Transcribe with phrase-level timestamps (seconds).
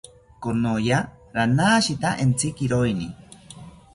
[0.45, 0.99] Konoya
[1.35, 3.09] ranashita entzikiroini